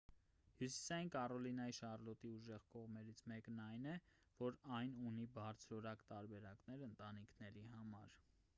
հյուսիսային 0.59 1.09
կարոլինայի 1.15 1.75
շարլոտի 1.79 2.31
ուժեղ 2.37 2.65
կողմերից 2.77 3.21
մեկն 3.33 3.61
այն 3.67 3.85
է 3.91 3.93
որ 4.41 4.57
այն 4.79 4.97
ունի 5.11 5.29
բարձրորակ 5.39 6.05
տարբերակներ 6.13 6.87
ընտանիքների 6.91 7.67
համար 7.77 8.17